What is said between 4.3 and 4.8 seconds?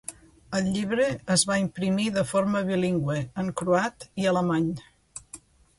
alemany.